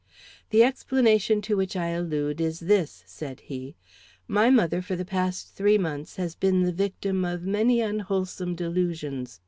[0.49, 3.75] "The explanation to which I allude is this," said he.
[4.27, 9.39] "My mother for the past three months has been the victim of many unwholesome delusions.